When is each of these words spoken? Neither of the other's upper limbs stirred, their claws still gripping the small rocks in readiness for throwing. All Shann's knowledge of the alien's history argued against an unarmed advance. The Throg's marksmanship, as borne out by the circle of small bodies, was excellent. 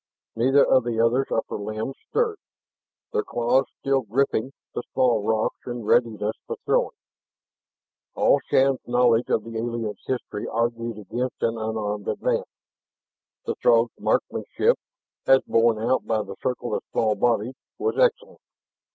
Neither 0.35 0.65
of 0.65 0.83
the 0.83 0.99
other's 0.99 1.29
upper 1.31 1.57
limbs 1.59 1.95
stirred, 2.09 2.39
their 3.13 3.21
claws 3.21 3.65
still 3.81 4.01
gripping 4.01 4.51
the 4.73 4.81
small 4.93 5.21
rocks 5.21 5.59
in 5.67 5.83
readiness 5.83 6.35
for 6.47 6.55
throwing. 6.65 6.95
All 8.15 8.39
Shann's 8.49 8.79
knowledge 8.87 9.29
of 9.29 9.43
the 9.43 9.55
alien's 9.59 10.01
history 10.07 10.47
argued 10.47 10.97
against 10.97 11.43
an 11.43 11.55
unarmed 11.59 12.07
advance. 12.07 12.49
The 13.45 13.53
Throg's 13.61 13.93
marksmanship, 13.99 14.79
as 15.27 15.43
borne 15.45 15.77
out 15.77 16.07
by 16.07 16.23
the 16.23 16.35
circle 16.41 16.73
of 16.73 16.81
small 16.91 17.13
bodies, 17.13 17.53
was 17.77 17.99
excellent. 17.99 18.41